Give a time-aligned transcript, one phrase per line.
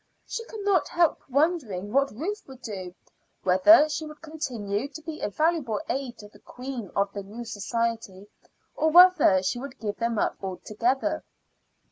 [0.25, 2.95] She could not help wondering what Ruth would do
[3.43, 7.45] whether she would continue to be a valuable aid to the queen of the new
[7.45, 8.25] society,
[8.75, 11.23] or whether she would give them up altogether.